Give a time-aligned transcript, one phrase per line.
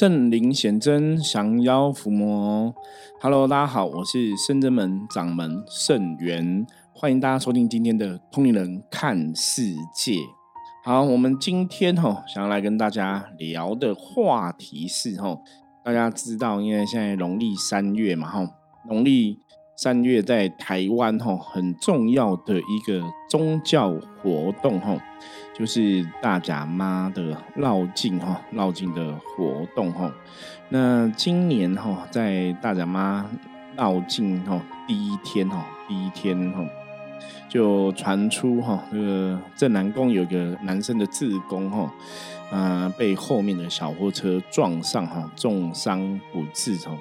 [0.00, 2.74] 圣灵显真，降妖伏魔。
[3.20, 10.16] Hello，大家好，我是圣真门掌门圣元，欢迎大家收听今天的通灵人看世界。
[10.86, 15.36] 好，我们今天哈想要来跟大家聊的话题是哈，
[15.84, 18.48] 大家知道，因为现在农历三月嘛哈，
[18.88, 19.38] 农历
[19.82, 23.90] 三月在台湾哈很重要的一个宗教
[24.20, 24.94] 活动哈。
[25.54, 30.12] 就是大甲妈的绕境哈，绕境的活动哈。
[30.68, 33.24] 那今年哈，在大甲妈
[33.74, 36.62] 绕境哈第一天哈，第一天哈，
[37.48, 41.90] 就传出哈，那个镇南宫有个男生的自宫哈，
[42.52, 46.92] 啊，被后面的小货车撞上哈，重伤不治哈。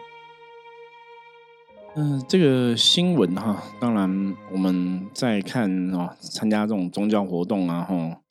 [1.95, 8.21] 嗯，这个新闻哈，当然我们在看哦，参加这种宗教活动啊哈。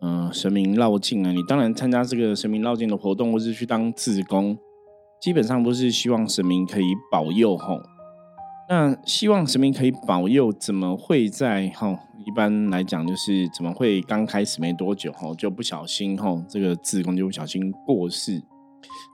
[0.00, 4.56] 嗯，神明绕境啊，你当然参加这个神明绕境的活动，或是去当自工，
[5.20, 7.80] 基本上都是希望神明可以保佑吼。
[8.68, 11.98] 那希望神明可以保佑，怎么会在吼？
[12.26, 18.42] 一般来讲，就是怎么会刚开始没多久吼，就不小心吼，这个自工就不小心过世。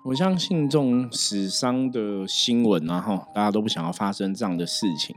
[0.05, 5.17] 我相信这种死伤的新闻啊，吼，大家都不想要发生这样的事情。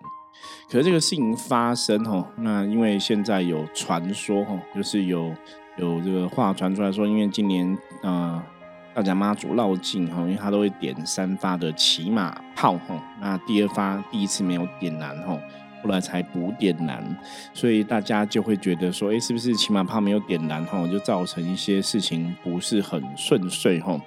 [0.69, 5.33] 可是这个事情发生吼，那因为现在有传说吼，就是有
[5.77, 8.43] 有这个话传出来说，因为今年啊
[8.93, 15.39] 大家妈祖绕境哈，因为他都会点三发的骑马炮吼，那第二发第一次没有点燃吼，
[15.83, 17.03] 后来才补点燃，
[17.53, 23.99] 所以大家就会觉得说，哎，是不是骑马炮没有点燃吼，就造成一些事情不是很顺遂吼？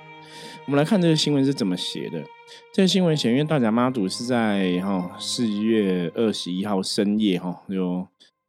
[0.67, 2.23] 我们来看这个新闻是怎么写的。
[2.73, 8.07] 这个新闻写，因为大甲妈祖是在哈四月二十一号深夜哈就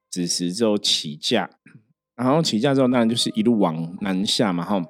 [0.10, 1.50] 子时之后起驾，
[2.16, 4.84] 然后起驾之后当然就是一路往南下嘛哈，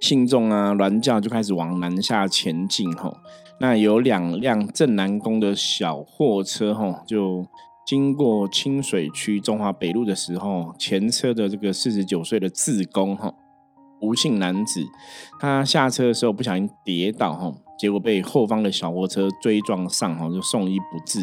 [0.00, 3.22] 信众啊銮轿就开始往南下前进哈。
[3.60, 7.46] 那有两辆镇南宫的小货车哈，就
[7.86, 13.32] 经过清水区中华北路的时候，前车的这个四十九岁的自工哈。
[14.02, 14.84] 吴姓男子，
[15.40, 21.20] 他下车的时候不小心跌倒，哈，结果被后方的小货车追撞上，哈，就送医不治。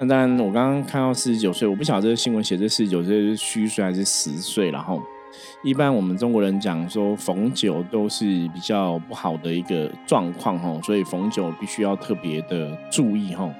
[0.00, 4.70] 那当然，我刚刚看到四十九岁，我不晓得这个新闻写这四十九岁是虚岁还是实岁。
[4.70, 5.02] 然后，
[5.64, 13.52] 一般我们中国人讲说逢九都是比较不好的一个状况，哈，所以逢九必须要特别的注意，哈。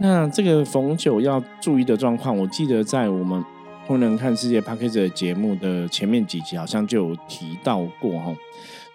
[0.00, 3.44] 那这个逢九要注意的状况，我记得在我们。
[3.86, 8.34] 不能看世界 p a c k a g e 节目的前面几集，好像就有提到过哈。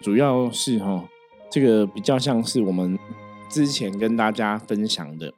[0.00, 1.04] 主要是哈，
[1.50, 2.98] 这个比较像是我们
[3.50, 5.32] 之前跟大家分享的，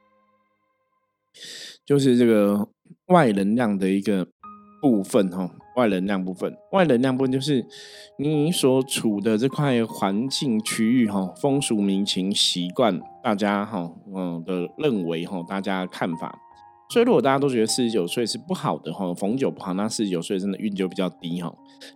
[1.85, 2.69] 就是这个
[3.07, 4.27] 外能量的一个
[4.81, 5.51] 部分哈。
[5.77, 7.65] 外能量部分，外能量部分就是
[8.17, 16.37] 你所处的这块环境区域哈，风俗民情习惯，大家哈嗯的认为哈，大家看法。
[16.91, 21.49] 所以，如果大家都觉得四十九岁是不好的哈，逢九不好，那四十九岁真的运就比较低哈。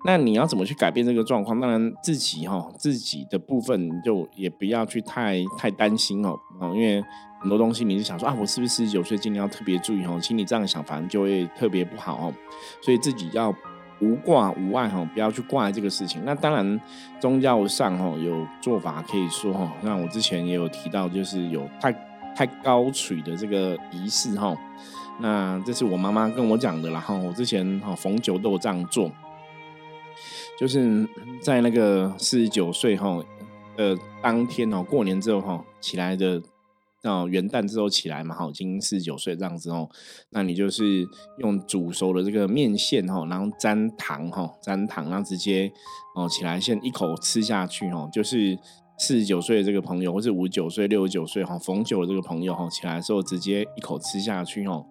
[0.05, 1.59] 那你要怎么去改变这个状况？
[1.59, 6.39] 当然，自己哈自己的部分就也不要去太太担心哦，
[6.73, 7.03] 因为
[7.41, 10.17] 很多东西你是想说啊，我是不是四十九岁，今年要特别注意哈？
[10.21, 12.33] 请你这样想，反正就会特别不好哦。
[12.81, 13.53] 所以自己要
[13.99, 16.23] 无挂无碍哈，不要去挂这个事情。
[16.23, 16.79] 那当然，
[17.19, 21.93] 宗教上哈有做法可以说哈，那我之前也有提到，就是有太。
[22.35, 24.53] 太高垂的这个仪式哈，
[25.21, 27.15] 那这是我妈妈跟我讲的啦哈。
[27.15, 29.09] 我之前哈逢九都有这样做，
[30.59, 31.07] 就是
[31.41, 33.23] 在那个四十九岁哈
[33.77, 36.41] 的当天哦，过年之后哈起来的
[37.01, 39.89] 到元旦之后起来嘛哈，已经四十九岁这样子哦，
[40.31, 41.07] 那你就是
[41.37, 45.71] 用煮熟的这个面线哈，然后沾糖哈，沾糖，然后直接
[46.15, 48.59] 哦起来先一口吃下去哈，就是。
[48.97, 54.85] 四十九岁的这个朋友，或是五十九岁、六十九岁哈，逢九的这个朋友哈，起来的时候直接一口吃下去哦，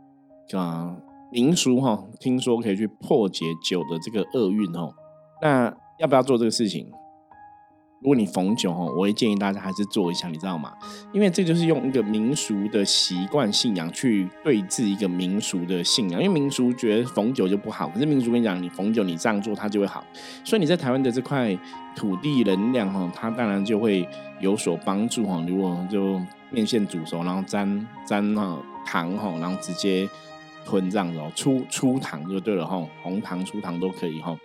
[0.53, 0.97] 啊，
[1.33, 4.93] 民俗哈，听说可以去破解酒的这个厄运哦，
[5.41, 6.91] 那要不要做这个事情？
[8.05, 10.75] 如果你逢九哈，我会建议大家还是做一下，你知道吗？
[11.11, 16.23] 因为这就是用一个民俗的习惯信仰去对峙一个民俗的信仰。
[16.23, 20.05] 因为民俗觉得逢九就不好，可是民俗跟你讲，你逢九你这样做它就会好。
[20.45, 21.59] 所以你在台湾的这块
[21.97, 24.07] 土地能量哈，它当然就会
[24.39, 25.43] 有所帮助哈。
[25.49, 26.21] 如果就
[26.51, 30.07] 面线煮熟，然后沾沾哈糖哈，然后直接
[30.67, 34.37] 吞这样子哦，出出糖就对了哈，红糖出糖都可以哈。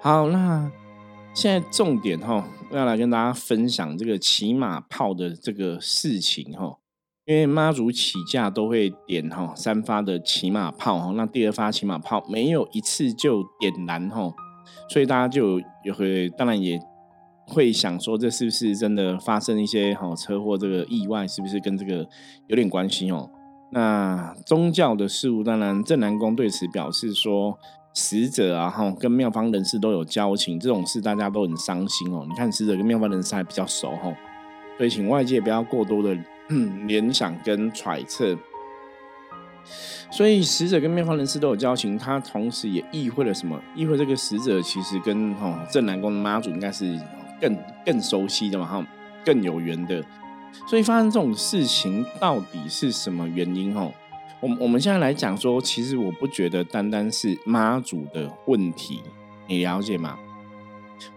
[0.00, 0.70] 好，那。
[1.40, 6.76] 现在重点哈，要来跟大家分享这个骑马炮的这个事情哈。
[7.26, 14.34] 因为妈祖起驾都会点哈三发的骑马炮哈，那第二发骑马炮没有一次就点燃哈，
[14.88, 16.76] 所以大家就也会当然也
[17.46, 22.04] 会想说，这是不是真的发生一些哈车祸这个意外，是不是跟这个
[22.48, 23.30] 有点关系哦？
[23.70, 27.56] 那宗教的事物，当然正南宫对此表示说，
[27.98, 32.24] 死者啊哈跟庙方人士都有交情，这种事大家都很伤心哦。
[32.28, 34.14] 你看死者跟庙方人士还比较熟哈，
[34.76, 36.16] 所以请外界不要过多的
[36.86, 38.38] 联想跟揣测。
[40.12, 43.60] 所以死者跟庙方人士都有交情，他同时也意会了什么？
[43.74, 46.96] 意会这个死者其实跟哈正南宫的妈祖应该是
[47.40, 48.86] 更更熟悉的嘛哈，
[49.24, 50.02] 更有缘的。
[50.68, 53.74] 所以发生这种事情到底是什么原因？
[53.74, 53.90] 哈，
[54.40, 59.00] 我我们现在来讲说，其实我不觉得单单是妈祖的问题，
[59.48, 60.16] 你了解吗？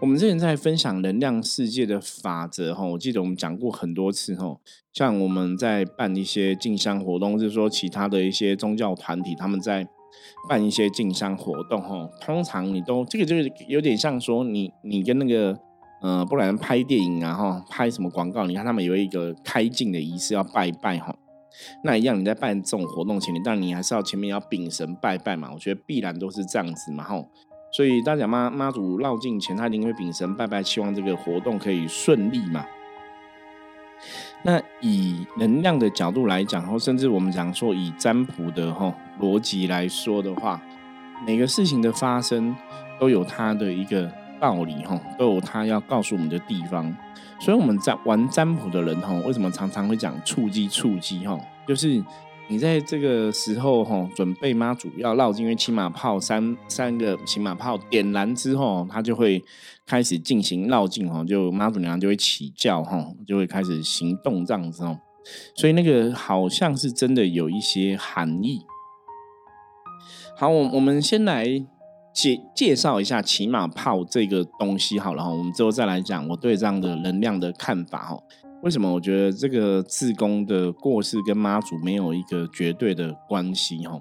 [0.00, 4.56] 我们之前在分享能量世界的法则，哈，我记得我们讲过很多次，哈，
[4.92, 9.86] 像我们在办一些进香活动，就是说其他的一些宗教团体他们在
[10.48, 15.58] 办一些进香活动，哈，通常你都这个就是有点像说你你跟那个。
[16.02, 18.44] 呃，不然拍电影啊，哈，拍什么广告？
[18.44, 21.14] 你看他们有一个开镜的仪式要拜拜哈，
[21.84, 25.50] 那一样你在办这种活动前你，但你还是要前面要禀神拜拜嘛。
[25.52, 27.28] 我觉得必然都是这样子嘛，吼。
[27.72, 32.66] 所以大家妈妈祖绕境前，他一定会禀神拜拜，希望这个活动可以顺利嘛。
[34.42, 40.60] 那以能量的角度来讲，或甚至我们讲说以占卜的吼逻辑来说的话，
[41.26, 42.54] 每个事情的发生
[42.98, 44.21] 都有它的一个。
[44.42, 46.92] 道理哈都有他要告诉我们的地方，
[47.40, 51.38] 所以我们在玩占卜的人哈，为什么常常会讲触机触机哈？
[51.64, 52.04] 就是
[52.48, 59.40] 你在这个时候哈，准备妈祖要绕境，因为骑马炮三三个骑马炮点燃之后，他就会
[59.86, 64.98] 开始进行绕境哈，就妈祖娘娘就会起叫哈，就会开始行动这样子哦。
[65.54, 68.60] 所以那个好像是真的有一些含义。
[70.36, 71.64] 好，我我们先来。
[72.12, 78.18] 介介绍一下骑马炮这个东西好了哈，我们之后再来讲我对这样的能量的看法哈。
[78.62, 84.00] 为什么我觉得这个自宫的过世跟妈祖没有一个绝对的关系哈？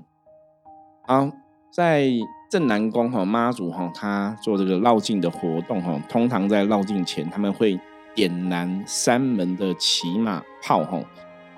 [1.07, 1.31] 好，
[1.73, 2.11] 在
[2.49, 7.79] 正南宫哈妈祖哈他做这个绕境的活动哈，通常在绕境前他们会
[8.13, 11.01] 点燃三门的骑马炮哈。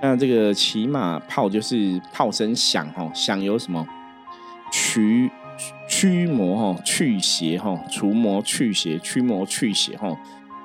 [0.01, 3.85] 那这个骑马炮就是炮声响哈，响有什么
[4.71, 5.29] 驱？
[5.87, 10.17] 驱魔哈，去邪哈，除魔去邪，驱魔去邪哈。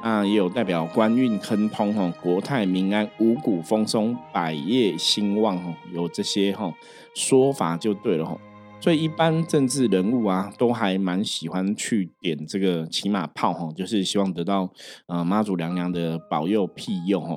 [0.03, 5.75] 那也有代表官运亨通哈，国泰民安，五谷丰收，百业兴旺哈。
[5.93, 6.73] 有这些哈
[7.15, 8.39] 说法就对了哈。
[8.81, 14.71] 所以一般政治人物啊，都还蛮喜欢去点这个骑马炮哈，就是希望得到
[15.07, 17.37] 呃妈祖娘娘的保佑庇佑哈。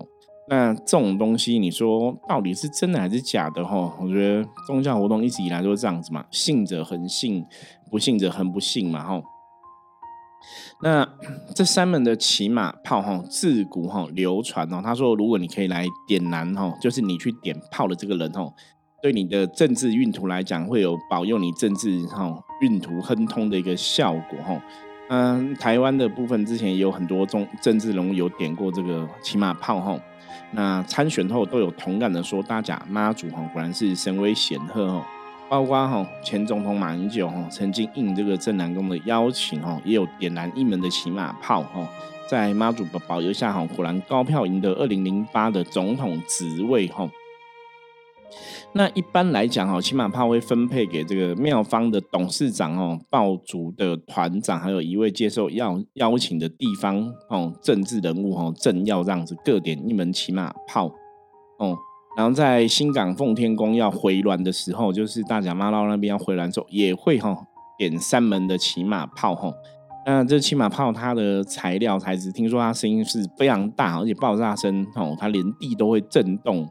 [0.52, 3.64] 那这种东西，你说到底是真的还是假的？
[3.64, 7.46] 哈，我觉得宗教活动一直以来都是这样子嘛，信者恒信，
[7.90, 9.24] 不信者恒不信嘛，哈。
[10.84, 11.08] 那
[11.56, 14.82] 这三门的骑马炮，哈，自古哈流传哦。
[14.84, 18.54] 他说，如果你可以来点燃，哈，就是你去点炮的这个人，哈，
[19.02, 24.62] 对你的政治运途来讲，会有保佑你政治哈运途亨通的一个效果，哈。
[25.08, 29.98] 嗯，台湾的部分之前也有很多中政治人物有点过这个骑马炮，哈。
[30.52, 35.04] 那参选后都有同感的说，大家妈祖吼果然是神威显赫哦，
[35.50, 41.88] 包括吼前总统马英九吼曾经应这个镇南宫的邀请吼，也有点燃一门的骑马炮吼，
[42.30, 47.10] 在妈祖的保佑下吼，果然高票赢得二零零八的总统职位吼。
[48.74, 60.88] 那一般来讲哦，骑马炮会分配给这个庙方的董事长哦、爆竹的团长，还有一位接受邀邀请的地方哦政治人物哦，政要这样子各点一门骑马炮
[61.60, 61.78] 哦。
[62.18, 67.38] 然后在新港奉天宫要回銮的时候，就是大甲妈捞那边要回銮之后，也会哈
[67.78, 69.52] 点三门的骑马炮哈。
[70.06, 76.68] 那这骑马炮它的材料材质，听说它声音是非常大，而且爆炸声哦，它连地都会震动。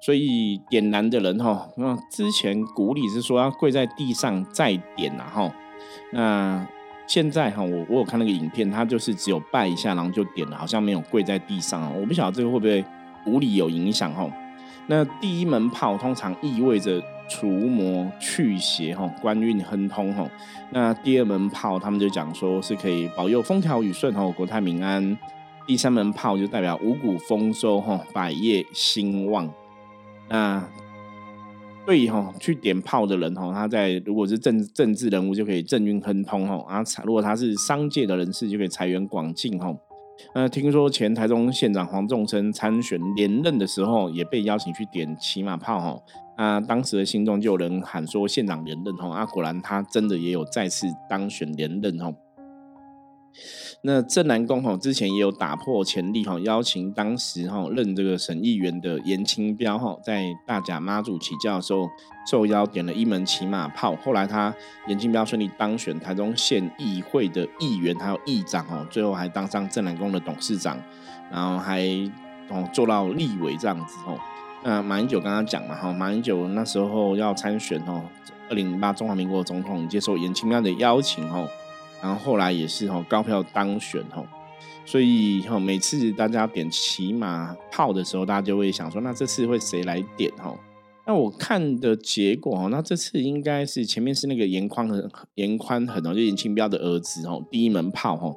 [0.00, 5.52] 所以点燃的人哈，那之前古礼是说要跪在地上再点呐哈，
[6.12, 6.66] 那
[7.06, 11.92] 现在哈，我我有看那个影片，他就是只有拜一下，然后就点了，好像没有跪在地上啊。
[12.00, 12.84] 我不晓得这个会不会
[13.24, 14.30] 古礼有影响哈。
[14.86, 20.26] 那第一门炮通常意味着除魔去邪哈，官运亨通哈。
[20.70, 25.18] 那第二门炮他们就讲说是可以保佑风调雨顺哈，国泰民安。
[25.66, 29.48] 第三门炮就代表五谷丰收哈，百业兴旺。
[30.30, 30.66] 那
[31.84, 39.74] 对哈，去点炮的人哈，他在如果是政政治人物就可以政运亨通哈，啊，如果他是商界的人士就可以财源广进哈。
[40.34, 45.98] 那听说前台中县长黄仲生参选连任的时候，也被邀请去点骑马炮哈。
[46.36, 52.12] 那当时的心中就有人喊说县长连任哈，啊，果然他真的也有再次当选连任哈。
[53.82, 61.88] 那镇南宫哈之前也有打破前例哈，邀请当时哈任这个省议员的严清标哈，在大甲妈祖起驾的时候
[62.30, 64.54] 受邀点了一门骑马炮，后来他
[64.88, 70.78] 严清标顺利当选台中县议会的议员还有议长哦，最后还当上镇南宫的董事长，
[71.30, 71.82] 然后还
[72.48, 74.18] 哦做到立委这样子哦。
[74.62, 78.02] 那马英九刚刚讲嘛哈，马英九那时候要参选哦，
[78.50, 81.48] 二零零八中华民国总统接受严清标的邀请哦。
[82.02, 84.24] 然后后来也是哈高票当选哈，
[84.86, 90.54] 所以哈每次大家点骑马炮的时候，大家就会想说，那这次会谁来点哈？
[91.06, 98.32] 那我看的结果哈，那这次应该是前面是那个严宽很严宽很哦，就严清标的儿子哦，第一门炮哈。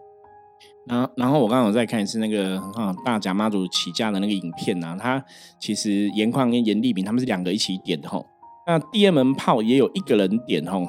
[0.86, 5.24] 然后然后我刚刚有在看一次那个啊大甲妈祖起驾的那个影片呐，他
[5.58, 8.22] 其实严宽跟严立明他们是两个一起点的哈。
[8.68, 10.80] 那第二门炮也有一个人点哈。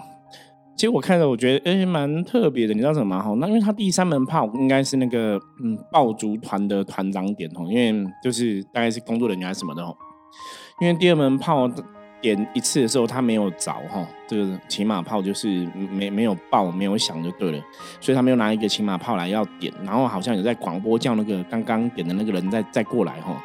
[0.77, 2.75] 其实我看着，我觉得哎，蛮特别的。
[2.75, 3.33] 你知道什么吗哈？
[3.39, 9.97] 那因为他第三门炮应该是那个嗯爆竹团的团长点吼，因为就是大概是工作人员什么的哦。
[10.81, 11.71] 因为第二门炮
[12.21, 15.49] 点一次的时候，他没有着哈，这个骑马炮就是
[15.93, 17.63] 没没有爆，没有响就对了，
[18.01, 23.41] 所以他没有拿一个骑马炮来要点，然后好像有在广播叫那个刚刚点的那个人再再过来哈。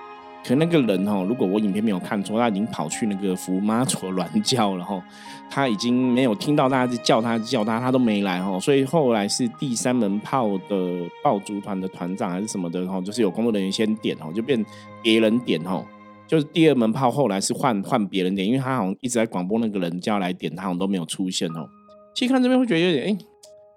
[0.49, 4.99] 可那个人哦，如果我影片没有看错，他已经跑去那个福妈祖銮教了哈，
[5.47, 14.65] 他已经没有听到大家在叫他叫他，他都没来哈，所以后来是第三门炮的爆竹团的团长还是什么的哈，就是有工作人员先点哈，就变
[15.03, 15.85] 别人点哈，
[16.25, 21.69] 就是第二门炮后来是换换别人点，因为他好像一直在广播那个人叫来点，他好像都没有出现哦。
[22.15, 23.09] 其实看这边会觉得有点哎，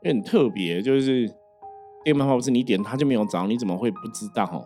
[0.05, 1.29] 有点特别，就是
[2.03, 4.59] 第二门炮不是你点他就没有着，你怎么会不知道哈？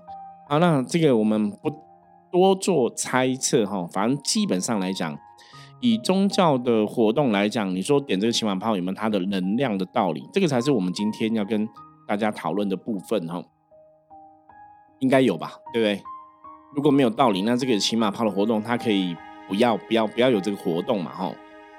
[0.49, 1.86] 好，那这个我们不。
[2.39, 5.17] 多做猜测哈，反正基本上来讲，
[5.81, 10.23] 以宗教的活动来讲，你说点这个骑马炮有没有它的能量的道理？
[10.33, 11.69] 这个才是我们今天要跟
[12.07, 13.43] 大家讨论的部分哈。
[15.01, 16.03] 应该有吧，对不对？
[16.75, 19.15] 如果没有道理，那这个骑马炮的活动它可以
[19.47, 21.33] 不要不要不要有这个活动嘛哈。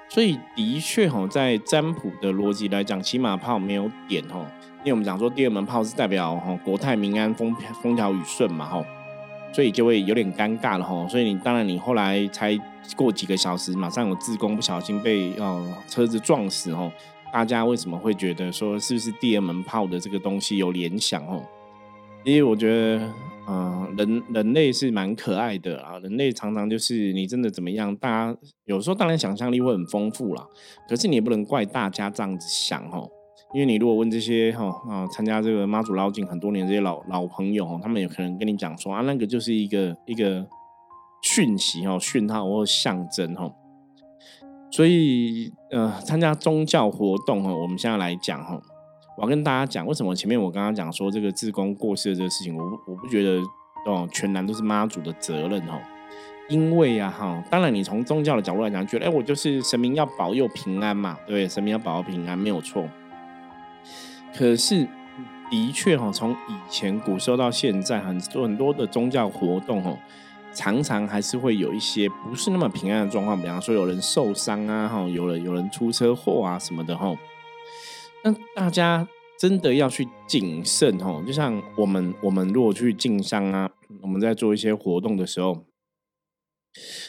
[0.08, 4.38] 所以的确哈，在占卜的逻辑来讲，骑马炮没有点哈，
[4.78, 8.84] 因为我们讲说第二门炮是代表哈国泰民安、风风调雨顺嘛哈。
[9.52, 12.56] 所以就会有点尴尬了哈，所以你当然你后来才
[12.96, 16.92] 过几个小时，马上有自宫不小心被呃车子撞死哦，
[17.32, 21.42] 大家为什么会觉得说是不是第二门炮的这个东西有联想哦？
[22.24, 23.12] 因为我觉得，
[23.48, 30.46] 嗯，人人类是蛮可爱的啊，人类常常就是你真的怎么样，大家有时候当然想象力会很丰富啦，
[30.88, 33.08] 可是你也不能怪大家这样子想哦。
[33.54, 40.46] 因为你如果问这些哈啊参加这个妈祖捞境很多年这些老老朋友哈，他们有可能跟你讲说啊，那个就是一个一个
[41.22, 43.50] 讯息哈、讯号或象征哈。
[44.70, 48.60] 所以呃，参加宗教活动哈，我们现在来讲哈，
[49.16, 53.40] 我要跟大家讲为什么前面我刚刚讲说这个自宫过世的这个事情，我我不觉得
[53.86, 55.80] 哦全然都是妈祖的责任哈。
[56.50, 62.86] 因为啊哈，当然你从宗教的角度来讲，觉得哎我就是神明要保佑平安嘛，对，神明要保佑平安没有错。
[64.36, 64.86] 可是，
[65.50, 69.98] 的确哈，从以前古时候到现在，很多很多的宗教活动哦，
[70.52, 77.16] 常常还是会有一些不是那么平安的状况，比方说有人受伤啊，哈，有人有人出车祸啊什么的哈。
[78.24, 79.06] 那大家
[79.38, 83.70] 真的要去谨慎哈，就像我们我们如果去进香啊，
[84.02, 85.64] 我们在做一些活动的时候。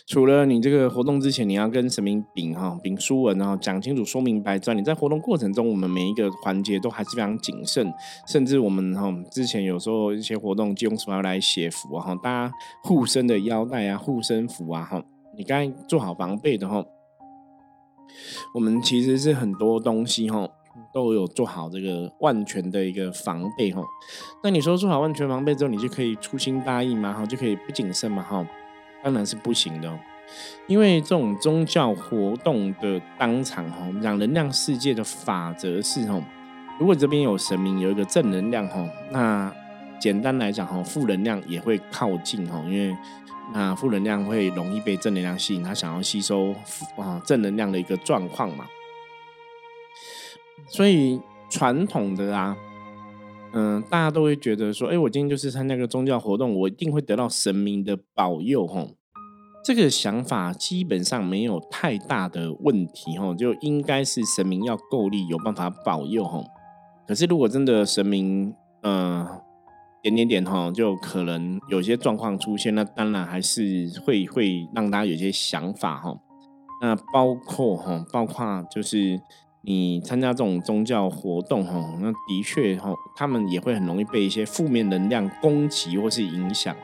[0.05, 7.93] 除了你这个活动之前，你要跟神明禀哈禀书文，然后讲清楚、说明白之外，你在活动过程中，我们每一个环节都还是非常谨慎。
[8.27, 15.03] 甚至我们哈之前有时候一些活动，就用什么来写符啊哈，大家护身的腰带啊、护身符啊哈，
[15.37, 16.83] 你该做好防备的哈。
[18.55, 20.49] 我们其实是很多东西哈
[20.91, 23.83] 都有做好这个万全的一个防备哈。
[24.43, 28.43] 那你说做好万全防备之后，你就可以粗心大意嘛哈，就可以不谨慎嘛哈。
[29.03, 29.99] 当然是不行的，
[30.67, 36.21] 因为这种宗教活动的当场哈，我们讲能量世界的法则是哈，
[36.79, 39.53] 如果这边有神明有一个正能量哈，那
[39.99, 42.95] 简单来讲哈，负能量也会靠近哈，因为
[43.53, 46.53] 那负能量会容易被正能量吸引，他想要吸收
[46.97, 48.67] 啊正能量的一个状况嘛，
[50.67, 52.55] 所以传统的啊。
[53.51, 58.89] 嗯，大家都会觉得说，哎，我今天就是参加个宗教活动，我一定会得到神明的保佑，吼。
[59.63, 66.45] 这个想法基本上没有太大的问题，吼，就应该是神明要够力，有办法保佑，吼。
[67.07, 68.53] 可是如果真的神明，
[68.83, 69.27] 嗯，
[70.03, 76.15] 点点点，哈，就可能有些状况出现，那当然还是会会让大家有些想法，哈。
[76.81, 79.19] 那包括哈，包括就是。
[79.61, 86.75] 你参加这种宗教活动哈，那的确哈，他们也会很容易被一些负面能量攻击或是影响。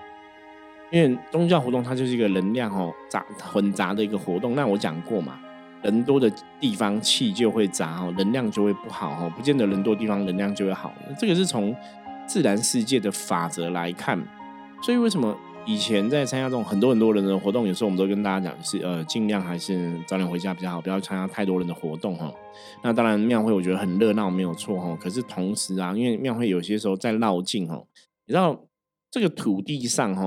[0.91, 4.55] 因为宗教活动它就是一个能量哦杂混杂的一个活动。
[4.55, 5.39] 那我讲过嘛，
[5.81, 10.93] 人多的地方气就会杂哦，能量就会不好哦，不见得人多地方能量就会好。
[11.17, 11.75] 这个是从
[12.27, 14.21] 自然世界的法则来看。
[14.81, 15.35] 所以为什么？
[15.67, 22.31] 以前在参加这种很多很多人的活动，有时候我们都跟大家讲是呃，尽量还是早点回家比较好，不要参加太多人的活动哈。
[22.83, 27.83] 那当然庙会我觉得很热闹没有错哈，可是同时啊，因为庙会有些时候在绕境哈，
[28.27, 28.59] 你知道
[29.09, 30.23] 这个土地上哈，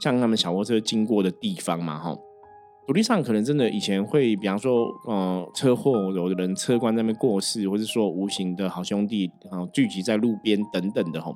[0.00, 2.16] 像他们小货车经过的地方嘛哈，
[2.86, 11.30] 土地上可能真的以前会，比方说呃车祸，有的人车关那边过世，或者说无形的好兄弟啊聚集在路边等等的哈，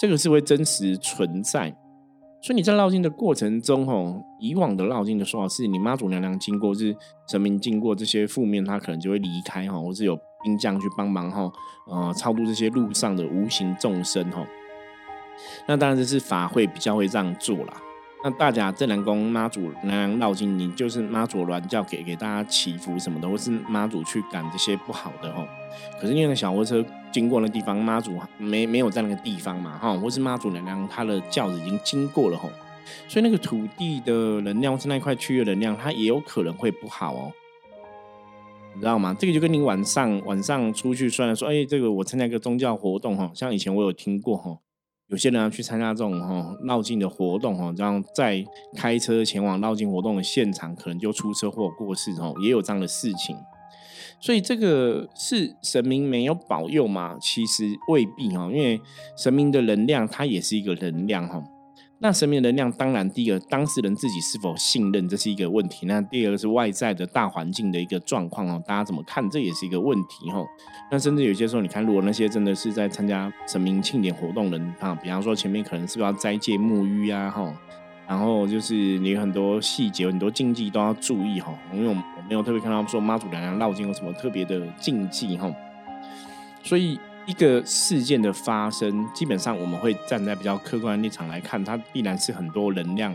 [0.00, 1.72] 这个是会真实存在。
[2.42, 6.94] 所以你在绕境的过程中，吼，以往的绕境的说法是，你妈祖娘娘经过，是
[7.28, 11.48] 神明经过这些负面，她可能就会离开，哈，或是有兵将去帮忙，哈，
[11.88, 14.44] 呃，超度这些路上的无形众生，哈。
[15.68, 17.80] 那当然这是法会比较会这样做啦。
[18.24, 25.44] 那大家正南宫妈祖娘娘绕境，你就是妈祖銮教给给大家祈福什么的，或是妈祖去赶这些不好的，吼。
[26.00, 32.48] 可是因为小火车经过那地方，妈祖没没有在那个地方嘛，哈，或是妈祖娘娘她的轿子已经经过了，吼，
[33.08, 34.12] 所以那个土地的
[34.42, 37.32] 能量或是那块区域的能量，它也有可能会不好哦，
[38.74, 39.16] 你知道吗？
[39.18, 44.58] 这个就跟你晚上晚上出去，虽然说，哎，这个我参加一个宗教活动，哈，像以前我有听过，哈，
[45.12, 48.42] 有些人要去参加这种哈绕境的活动，哈，这样在
[48.74, 53.36] 开车前往绕境活动的现场，可能就出车祸过世，哦，也有这样的事情。
[54.18, 57.18] 所以这个是神明没有保佑吗？
[57.20, 58.80] 其实未必哈，因为
[59.14, 61.44] 神明的能量它也是一个能量哈。
[62.04, 65.86] 那神明能量，当然第一个当事人自己是否信任，这是一个问题。
[65.86, 70.44] 那第二个是外在的大环境的一个状况哦，大家怎么看，这也是一个问题哈。
[70.90, 77.54] 那甚至有些时候，你看如果那些真的是在参加神明庆典活动人啊，比方说前面可能是不是要斋戒沐浴啊哈。
[78.08, 85.48] 然后就是你很多细节、很多禁忌都要注意哈，因为我我没有特别看到说妈祖娘娘绕境有什么特别的禁忌哈，
[86.64, 93.14] 所以一个事件的发生，基本上我们会站在比较客观的立场来看，它必然是很多能量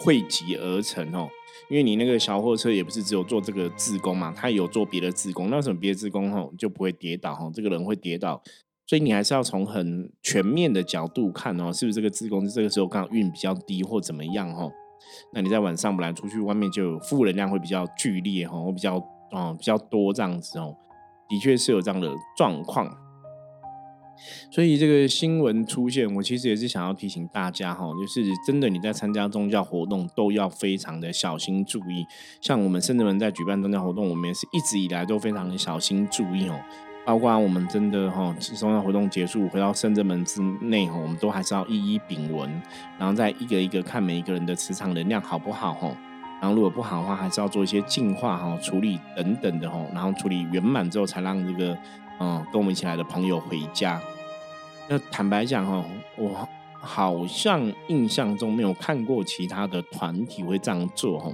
[0.00, 1.28] 汇集而成哦。
[1.70, 8.40] 因为你那个小货车也不是只有做这个自工嘛，它有做别的自工，那什么别的自工吼就不会跌倒哈，这个人会跌倒。
[8.86, 14.70] 所以你还是要从很全面的角度看哦，是不是这个自宫这个时候刚好运比较低或怎么样哈？
[15.32, 18.96] 那你在晚上本来出去外面就有负能量会比较剧烈哈，会比较
[19.32, 20.76] 哦比较多这样子哦，
[21.28, 23.05] 的确是有这样的状况。
[24.50, 32.06] 所以这个新闻出现，我其实也是想要提醒大家哈，就是真的你在参加宗教活动都要非常的小心注意。
[32.40, 36.58] 像我们圣人们在举办宗教活动，我们也是一直以来都非常的小心注意哦。
[37.04, 42.50] 包括我们真的哈，宗教活动结束回到圣正门之内哈，我们都还是要一一禀文，
[42.98, 45.96] 然后再一个一个看每一个人的磁场能量好不好哈。
[46.40, 49.80] 然后如果不好的话，还是要做一些净化哈、处理等等的哈。
[49.94, 51.78] 然后处理圆满之后，才让这个
[52.20, 54.00] 嗯跟我们一起来的朋友回家。
[54.88, 55.84] 那坦白讲哈，
[56.16, 56.48] 我。
[56.78, 61.32] 好像印象中没有看过其他的团体会这样做哈，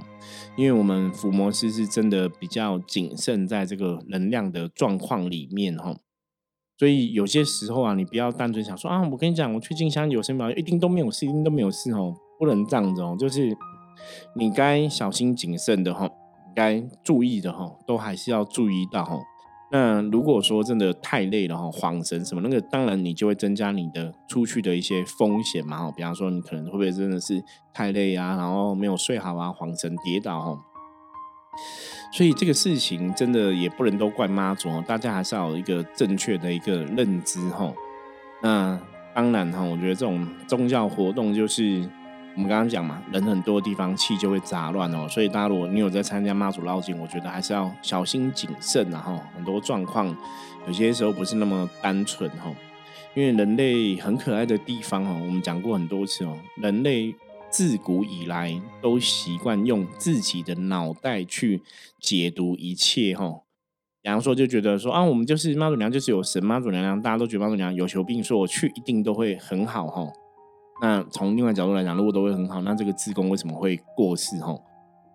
[0.55, 5.95] 因为我们伏魔师是真的比较谨慎在这个能量的状况里面哈，
[6.79, 13.55] 所以有些时候啊，你不要单纯想说啊，我跟你讲，我去静香有神庙一定都没有事，一定都没有事哦，不能这样子哦，就是
[14.35, 16.09] 你该小心谨慎的哈，
[16.55, 19.19] 该注意的哈，都还是要注意到哈。
[19.73, 25.91] 那如果说真的太累了哈，晃神什么那个，当然你就会增加你的出去的一些风险嘛哈。
[25.91, 30.55] 比方说你可能会不会真的是太累啊，然后没有睡好啊，晃神跌倒哈。
[32.13, 37.73] 所以这个事情真的也不能都怪妈祖，大家还是要有一个正确的一个认知哈。
[38.43, 38.79] 那
[39.15, 41.89] 当然哈，我觉得这种宗教活动就是。
[42.35, 50.07] 我们刚刚讲嘛，人很多地方气就会杂乱哦，所以大家如果你有在参加妈祖绕境，我觉得还是要小心谨慎然后很多状况
[50.65, 52.51] 有些时候不是那么单纯哈，
[53.13, 57.13] 因为人类很可爱的地方哦，我们讲过很多次哦，人类
[57.51, 61.61] 自古以来都习惯用自己的脑袋去
[61.99, 63.41] 解读一切哈，
[64.01, 70.11] 比方说就觉得说啊，我们就是妈祖娘就是有神，妈祖娘娘大家都觉得妈祖娘娘有求必应说我去一定都会很好哈。
[70.83, 74.37] 那从另外角度来讲，如果都会很好，那这个自宫为什么会过世？
[74.41, 74.53] 哈，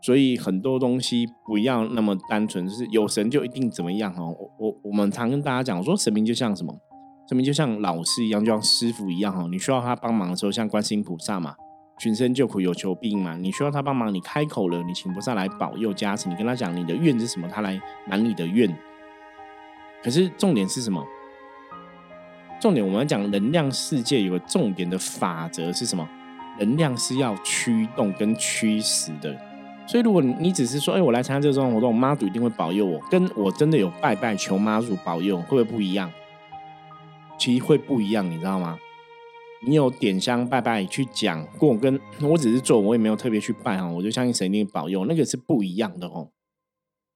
[0.01, 4.11] 所以很多东西不要那么单纯，就是有神就一定怎么样？
[4.15, 6.75] 哈，我我我们常跟大家讲，说神明就像什么？
[7.29, 11.55] 神明就像老师一样，就像师傅一样，哈，你需要他帮忙的时候，像观世音菩萨嘛，
[11.99, 13.37] 寻声救苦，有求必应嘛。
[13.37, 18.75] 你需要他帮忙，你开口了，你请菩萨来保佑加持，你跟他讲你的愿是什么，他来满你的愿。
[20.03, 21.05] 可是重点是什么？
[22.61, 26.09] 重点我们讲能量世界有个重点的法则是什么？
[26.59, 29.37] 能量是要驱动跟驱使的。
[29.87, 36.11] 所以如果你只是说，哎，我来参加这种活动，妈祖一定会保佑我，跟我真的有拜拜求妈祖保佑，会不会不一样？
[37.39, 38.79] 其实会不一样，你知道吗？
[39.67, 46.29] 你有点香拜拜去讲过，跟我只是做，我也没有特别去拜哈，我就相信神一定保佑，那个是不一样的哦。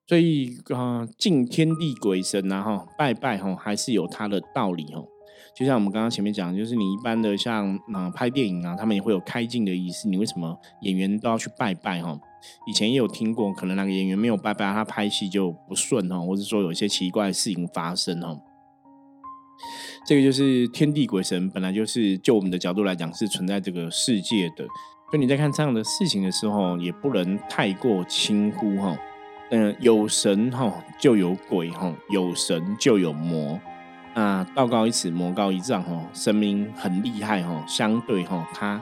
[0.06, 5.06] 所以啊，敬天地鬼神呐哈，拜拜哈，还是有它的道理哦。
[5.54, 12.18] 就像我们刚刚前面讲，就是你一般的像啊拍电影啊，他们也会有开镜的仪式，你为什么演员都要去拜拜哈？
[12.66, 18.36] 以前也有听过，可能那个演员没有拜拜，他拍戏就不顺哈，或者说有一些奇怪的事情发生哈。
[20.04, 24.64] 这个就是天地鬼神本来就是就我们的角度来讲是存在这个世界的，
[25.10, 28.96] 所以你在看这样的事情的时候，也不能太过轻忽哈。
[29.50, 33.60] 嗯，有神哈就有鬼哈，有神就有魔。
[34.14, 38.80] 那道高一尺，魔高一丈哦，神明很厉害哦，相对哦，它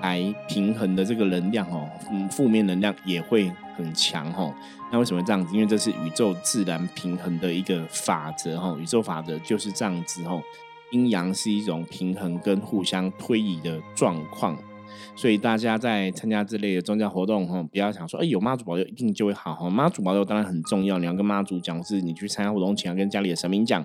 [0.00, 4.52] 来平衡的这个能量哦，嗯，负面能量也会很强哦。
[4.90, 5.54] 那为什么这样子？
[5.54, 10.42] 因为这是宇宙自然平衡的一个法则哦，宇宙法则就是这样子哦，
[10.90, 14.58] 阴阳是一种平衡跟互相推移的状况。
[15.16, 19.70] 所以大家在参加这类的宗教活动哈，不要想说，哎，有妈祖保佑一定就会好哈。
[19.70, 23.84] 妈祖保佑当然很重要，你要跟妈祖讲，是你去参加活动前要跟家里的神明讲。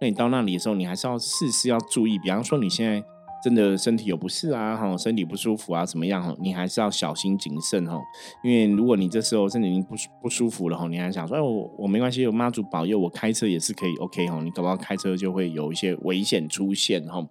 [0.00, 3.02] 那你到那里的时候，你还是要事事要注意，比方说你现在
[3.44, 8.00] 真的身体有不适啊，哈，身体不舒服啊，怎么样哈，你还是要小心谨慎哈。
[8.42, 14.40] 因为如果你这时候身体已经不不舒服了哈，你还想说，哎，我我没关系，有妈祖保佑，我开车也是可以 OK 哈。
[14.42, 17.24] 你搞不好开车就会有一些危险出现哈。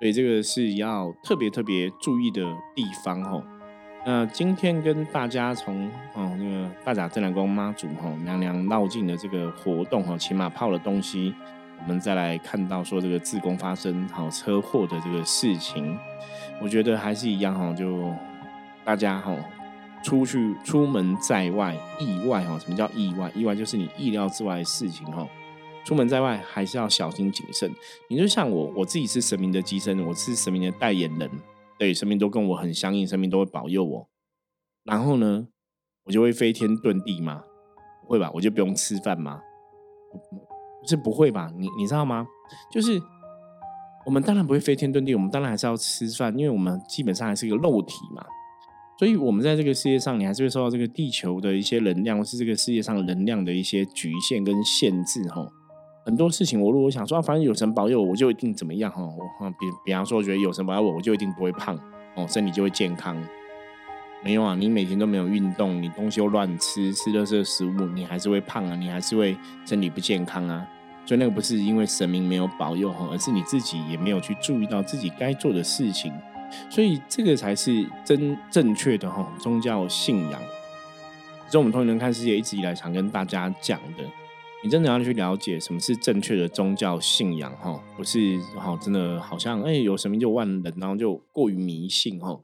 [0.00, 2.42] 所以这个是要特别特别注意的
[2.74, 3.42] 地方哈。
[4.06, 11.34] 那今天跟大家从哦那个大甲镇南宫妈祖哈娘娘绕境的这个活动哈，骑马炮的东西，
[11.80, 15.96] 我们再来看到说这个自宫发生好车祸的这个事情，
[16.60, 18.12] 我觉得还是一样哈，就
[18.84, 19.34] 大家哈
[20.02, 23.30] 出去出门在外意外哈，什么叫意外？
[23.34, 25.26] 意外就是你意料之外的事情哈。
[25.84, 27.72] 出门在外还是要小心谨慎。
[28.10, 31.30] 你就像我，我自己是神明的机身，我是神明的代言人，
[31.78, 34.08] 对神明都跟我很相应，神明都会保佑我。
[34.84, 35.48] 然后呢，
[36.04, 37.44] 我就会飞天遁地吗？
[38.02, 38.30] 不会吧？
[38.34, 39.40] 我就不用吃饭吗？
[40.86, 41.50] 是不会吧？
[41.56, 42.26] 你你知道吗？
[42.70, 43.00] 就是
[44.06, 48.24] 我们当然不会飞天遁地，我们当然还是要吃饭，因为我们基本上还是一个肉体嘛。
[48.98, 55.46] 所以，我们在这个世界上，你还是会受到这个地球的一些能量，或是这个世界上能量的一些局限跟限制，哈。
[56.04, 59.02] 很多事情，我如果想说，反正有神保佑我，就一定怎么样哈。
[59.02, 61.78] 我比比方说，我觉得有神保佑我，我就一定不会胖
[62.16, 63.16] 哦，身体就会健康。
[64.24, 70.66] 没有啊，你每天都没有运动，你东西又乱吃，吃热色食物，你还是会胖啊，你还是会身体不健康啊。
[71.06, 76.12] 所以那个不是因为神明没有保佑哈，而是你自己也没有去注意到自己该做的事情。
[76.68, 80.42] 所以这个才是真正确的哈宗教信仰。
[81.48, 84.04] 这我们通人看世界一直以来常跟大家讲的。
[84.62, 92.36] 你真的要去了解什么是正确的宗教信仰哈，不是哈，真的好像哎有神明就万能，然后就过于迷信哈。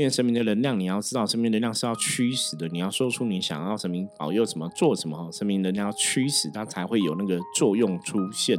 [0.00, 2.66] 因为神明的能量，你要知道，神明能量是要驱使的。
[2.68, 8.58] 你要说出你想要神明保佑什么，做什么，神明能量要驱使，它才会有那个作用出现，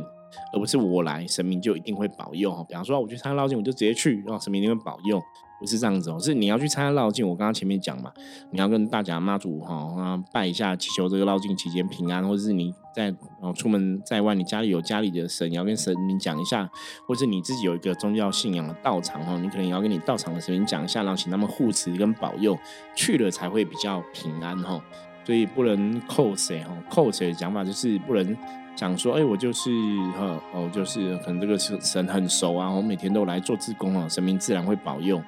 [0.53, 2.63] 而不是我来神明就一定会保佑。
[2.69, 5.19] 比方说，我去参加绕境，我就直接去，然后神明一定会保佑。
[5.61, 7.25] 不是这样子哦，是你要去参加绕境。
[7.25, 8.11] 我刚刚前面讲嘛，
[8.49, 16.67] 你要跟大甲妈祖哈拜一下，祈求这个绕境期间平安，或者是你在哦出门在外，你家里有家里的神，你要跟神明讲一下，
[17.07, 22.57] 或是你自己有一个宗教信仰的道场哈，你可能也要跟你道场的神明讲一下，然后请他们护持跟保佑，
[22.95, 24.81] 去了才会比较平安哈。
[25.23, 28.35] 所以不能扣谁哈，扣谁的讲法就是不能
[28.75, 29.69] 讲说，哎，我就是
[30.17, 35.21] 哈哦，就是可能这个神神很熟啊，我每天都来做自宫啊，神明自然会保佑。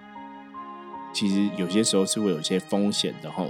[1.14, 3.46] 其实有些时候是会有一些风险的吼，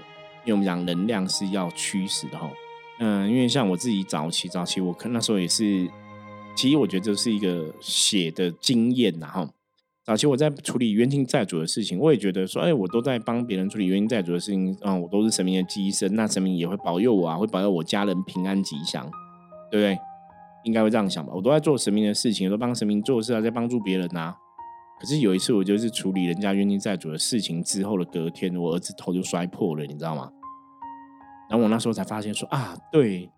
[0.45, 2.52] 因为我们讲能量是要驱使的吼。
[2.99, 5.89] 嗯，因为像我自己早期早期，我可那时候也是，
[6.56, 9.49] 其实我觉得这是一个血的经验呐哈。
[10.06, 19.10] 早期我在处理冤亲债主的事情，我也觉得说，哎，我都在帮别人处理冤亲债主的事情啊，我都是神明的寄身，那神明也会保佑我啊，会保佑我家人平安吉祥，
[19.71, 19.97] 对不对？
[20.65, 21.34] 应该会这样想吧？
[21.34, 24.36] 我都在做神明的事情，我都帮神明做事啊，在帮助别人呐。
[24.99, 30.32] 可是有一次，我就是处理人家冤亲债主的事情之后的隔天，我儿子头就摔破了，你知道吗？
[31.49, 33.29] 然后我那时候才发现说啊，对，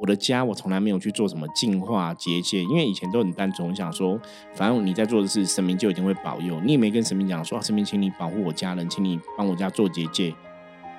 [0.00, 4.18] 我的家我从来没有去做什么净化结界，因为以前都很单纯，我想说
[4.54, 6.60] 反正你在做的事，神明就一定会保佑。
[6.60, 10.32] 你也没跟神明讲说，神明，请你保护我家人，请你帮我家做结界。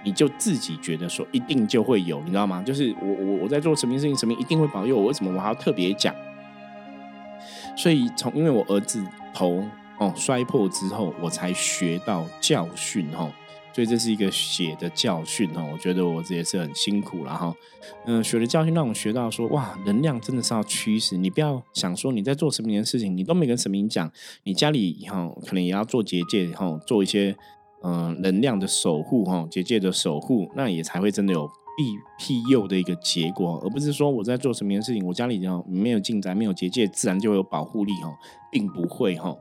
[0.06, 2.62] 你就自己觉得说一定就会有，你知道吗？
[2.62, 6.13] 就是我我我在做什么事情，神明一定会保佑我，为什么我还要特别讲？
[7.77, 9.01] 所以从因为我儿子
[9.34, 9.63] 头
[10.04, 13.32] 哦摔破之后，我才学到教训哦。
[13.76, 17.52] 所以这是一个血的教训哦，我觉得我这也是很辛苦了哈。
[18.06, 24.12] 嗯，血的教训让我学到说，哇，能量真的是要驱使你，不要想说你在做什么的事情，你都没跟神明讲，
[24.44, 27.36] 你家里以后可能也要做结界哈，做一些
[27.82, 38.16] 嗯能量的守护哈，结界的守护，那也才会真的有庇庇佑的一个结果，而不是说我在做什么事情，我家里哦没有进宅，没有结界，自然就会有保护力哈，
[38.52, 39.36] 并不会哈。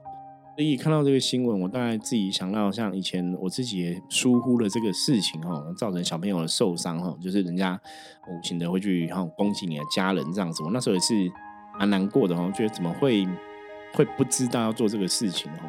[0.54, 7.80] 所以看到这个新闻，我大概自己想到，像以前我自己也疏忽了这个事情哦，造成小朋友的受伤哈，就是人家
[8.28, 11.14] 无情的会去哈攻击你的家人这样子，我那时候也是
[11.78, 13.26] 蛮难过的哈，觉得怎么会
[13.94, 15.62] 会不知道要做这个事情哈。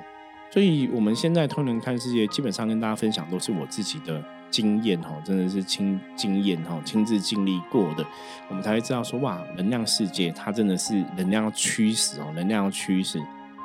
[0.51, 8.05] 所以我们现在通人看世界，基本上跟大家分享都是我自己的经验哈，真的是亲经验哈，亲自经历过的，
[8.49, 13.17] 我们才会知道说哇，能量世界它真的是能量驱使哦，能量驱使。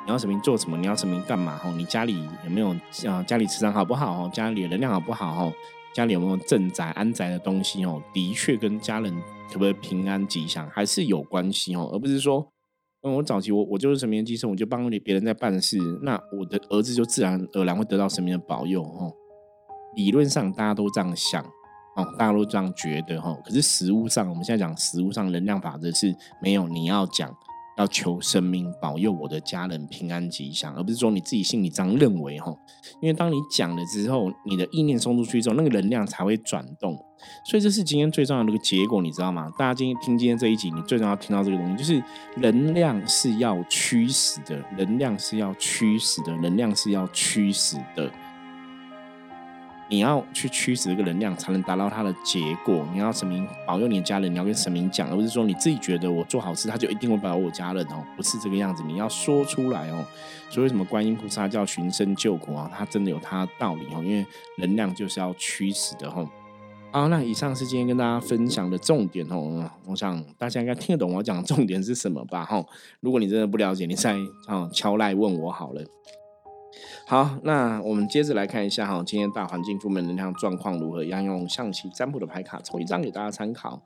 [0.05, 0.75] 你要什么做什么？
[0.77, 1.55] 你要什么干嘛？
[1.57, 2.75] 哈，你家里有没有
[3.07, 3.21] 啊？
[3.23, 4.23] 家里磁场好不好？
[4.23, 5.45] 哦，家里能量好不好？
[5.45, 5.53] 哦，
[5.93, 7.85] 家里有没有镇宅安宅的东西？
[7.85, 9.13] 哦，的确跟家人
[9.51, 12.51] 可不可以平安吉祥还是有关系哦，而不是说，
[13.03, 19.13] 嗯，我早期我我就是神明寄生，我就帮你别人在办事，那我的儿子就自然而然会得到神明的保佑哦。
[19.95, 21.43] 理论上大家都这样想
[21.95, 23.37] 哦，大家都这样觉得哈。
[23.43, 27.35] 可是实物上，我们现在讲实物上能量法则是没有你要讲。
[27.79, 32.53] 要求神明保佑我的家人平安吉祥，而不是说你自己心里这样认为哈。
[33.01, 36.93] 因为当你讲了之后，你的意念送出去之后，那个能量才会转动。
[37.49, 39.49] 所以这是今天最重要的一个结果，你知道吗？
[39.57, 42.03] 大家今天听今天这一集，你最重要听到这个东西，就是
[42.37, 48.11] 能量是要驱使的，能量是要驱使的，能量是要驱使的。
[49.89, 52.85] 你要去驱使这个能量，才能达到它的结果。
[52.93, 58.83] 你要神明保佑你的家人，你要跟神明讲，而不是说你自己觉得我做好事，他就一定会保佑我家人哦，不是这个样子。
[58.83, 60.05] 你要说出来哦。
[60.51, 62.71] 所以为什么观音菩萨叫寻声救苦啊？
[62.75, 64.25] 他真的有他的道理哦，因为
[64.57, 66.29] 能量就是要驱使的哦。
[66.91, 69.69] 好，那以上是今天跟大家分享的重点哦。
[69.85, 72.43] 我想大家应该听得懂我讲的重点是什么吧？
[72.45, 72.63] 哈，
[72.99, 74.15] 如果你真的不了解，你再
[74.47, 75.83] 啊敲来问我好了。
[77.05, 81.03] 好，那我们接着来看一下哈，今天大环境负面能量状况如何？
[81.03, 83.81] 要用象棋占卜的牌卡抽一张给大家参考。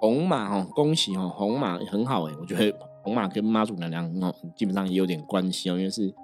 [0.00, 6.14] 红马哈，恭喜哈，红马很好哎，我觉得红马跟妈祖能量哦，基本上也有点关系哦，因为是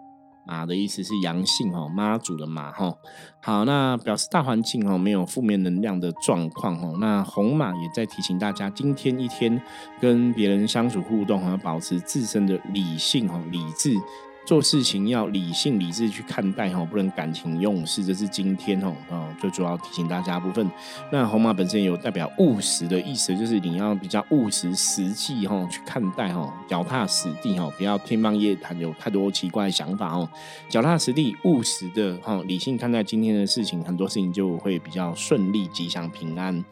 [0.46, 2.94] 马的意思是阳性哈，妈祖的马哈。
[3.42, 6.92] 好，那表示大环境哈没有负面能量的状况哈。
[7.00, 9.60] 那红马也在提醒大家，今天一天
[10.00, 13.96] 跟别人相处互动哈，保持自身的理性哈，理智。
[14.44, 18.04] 做事情要理性理智去看待哈，不能感情用事。
[18.04, 20.70] 这是今天哦啊最主要提醒大家部分。
[21.10, 30.28] 那红马本身有代表务实的意思，就是你要比较务实实际哈去看待哈，脚踏实地哈，不要天方夜谭，有太多奇怪的想法哦。
[30.68, 36.64] 脚踏实地、务实的哈，理性看待今天的事情，很多事情就会比较顺利、吉祥、平安。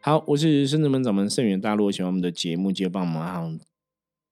[0.00, 3.69] 好，我是深圳门掌门盛元，大家如果喜欢我们的节目，记得帮我们。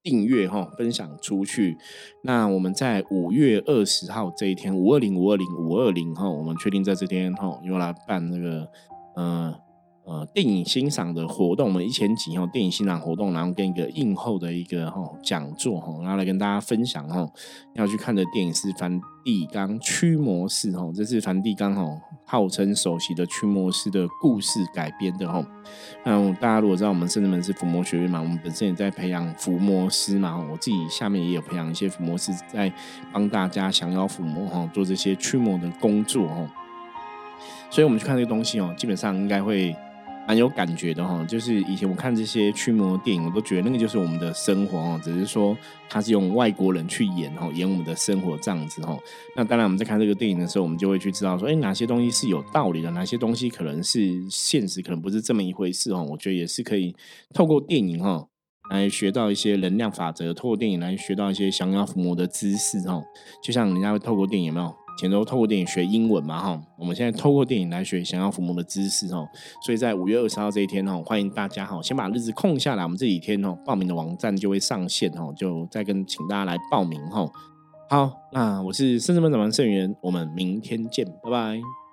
[0.02, 1.76] 订阅哈，分享出去。
[2.22, 8.68] 那我们在五月二十号这一天，五二零五二零五二零哈，我们确定在这天哈，用来办那个
[9.16, 9.52] 嗯。
[9.52, 9.67] 呃，
[10.08, 17.28] 呃电影欣赏的活动，我们一千集哈，电影欣赏活动，然后跟一个映后的一个哈讲座哈，然后来跟大家分享哈，
[17.74, 21.86] 要去看的电影是梵蒂冈驱魔师哈，这是梵蒂冈哈
[22.24, 25.44] 号称首席的驱魔师的故事改编的哈。
[26.06, 32.72] 那大家如果知道我们圣人门是伏魔学院嘛，我们本身也在培养伏魔师嘛，我自己下面也有培养一些伏魔师，在
[33.12, 36.50] 帮大家想要伏魔哈，做这些驱魔的工作哈。
[37.68, 39.76] 所以我们去看这个东西哦，基本上应该会。
[40.28, 45.56] 蛮有感觉的哈，就是以前我看这些驱魔电影，我都觉得那个就是我们的生活哦，只是说
[45.88, 48.94] 他是用外国人去演哈，演我们的生活这样子哈。
[49.34, 56.06] 那当然我们在看这个电影的时候，我们就会去知道说，哎，哪些东西是有道理的，哪些东西可能是现实，可能不是这么一回事哦。
[56.10, 56.94] 我觉得也是可以
[57.32, 58.26] 透过电影哈
[58.70, 63.02] 来学到一些能量法则，透过电影来学到一些降妖伏魔的知识哈。
[63.42, 64.74] 就像人家会透过电影有没有？
[64.98, 69.26] 前都透过电影学英文嘛，哈，我们现在透过电影来学想要父母的知识，哦，
[69.64, 77.26] 所以在五月二十号这一天，哦，欢迎大家，哈，先把日子空下来，我们这几天，哦，报名的网站就会上线，哦，就再跟请大家来报名，哈，
[77.88, 81.87] 好，那我是深圳本掌门盛元，我们明天见，拜拜。